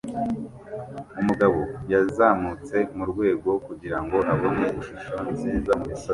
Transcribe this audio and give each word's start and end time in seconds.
Umugabo 1.21 1.59
yazamutse 1.91 2.77
murwego 2.97 3.51
kugirango 3.67 4.17
abone 4.31 4.67
ishusho 4.81 5.15
nziza 5.31 5.71
mumisozi 5.79 6.09